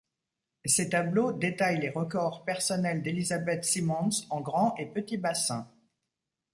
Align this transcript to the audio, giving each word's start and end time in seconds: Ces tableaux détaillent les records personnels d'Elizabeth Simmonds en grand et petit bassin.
Ces 0.65 0.89
tableaux 0.89 1.31
détaillent 1.31 1.79
les 1.81 1.91
records 1.91 2.43
personnels 2.43 3.03
d'Elizabeth 3.03 3.63
Simmonds 3.63 4.09
en 4.31 4.41
grand 4.41 4.75
et 4.77 4.87
petit 4.87 5.17
bassin. 5.17 5.69